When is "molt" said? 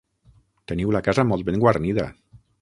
1.33-1.47